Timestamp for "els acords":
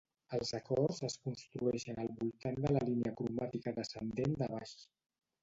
0.35-1.01